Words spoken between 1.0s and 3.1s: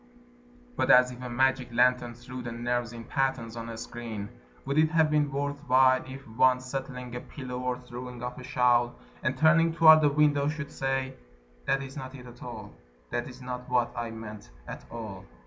if a magic lantern threw the nerves in